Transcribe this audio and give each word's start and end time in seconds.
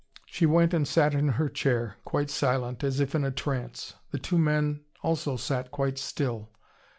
She 0.25 0.47
went 0.47 0.73
and 0.73 0.87
sat 0.87 1.13
in 1.13 1.27
her 1.37 1.47
chair, 1.47 1.97
quite 2.05 2.31
silent, 2.31 2.83
as 2.83 2.99
if 2.99 3.13
in 3.13 3.23
a 3.23 3.29
trance. 3.29 3.93
The 4.09 4.17
two 4.17 4.39
men 4.39 4.83
also 5.03 5.37
sat 5.37 5.69
quite 5.69 5.99
still. 5.99 6.49